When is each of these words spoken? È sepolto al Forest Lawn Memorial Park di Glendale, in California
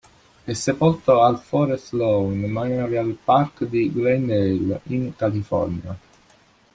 È 0.43 0.53
sepolto 0.53 1.21
al 1.21 1.37
Forest 1.39 1.91
Lawn 1.93 2.35
Memorial 2.35 3.15
Park 3.23 3.65
di 3.65 3.93
Glendale, 3.93 4.81
in 4.85 5.13
California 5.15 5.95